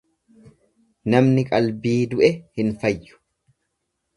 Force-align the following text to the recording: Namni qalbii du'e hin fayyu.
Namni 1.15 1.43
qalbii 1.51 1.99
du'e 2.15 2.31
hin 2.61 2.73
fayyu. 2.85 3.21